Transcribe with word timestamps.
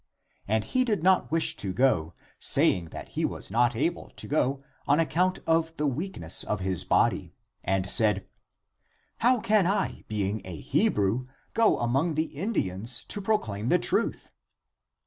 And 0.47 0.63
he 0.63 0.83
did 0.83 1.03
not 1.03 1.29
wish 1.29 1.55
to 1.57 1.71
go, 1.71 2.15
saying 2.39 2.85
that 2.85 3.09
he 3.09 3.23
was 3.23 3.51
not 3.51 3.75
able 3.75 4.09
to 4.15 4.27
go 4.27 4.63
on 4.87 4.99
account 4.99 5.37
of 5.45 5.77
the 5.77 5.85
weakness 5.85 6.43
of 6.43 6.59
his 6.59 6.83
body, 6.83 7.35
and 7.63 7.87
said," 7.87 8.25
How 9.23 9.39
can 9.39 9.67
I, 9.67 10.03
being 10.07 10.41
a 10.43 10.59
Hebrew, 10.59 11.27
go 11.53 11.77
among 11.79 12.15
the 12.15 12.35
In 12.35 12.51
dians 12.55 13.07
to 13.09 13.21
proclaim 13.21 13.69
the 13.69 13.77
truth 13.77 14.31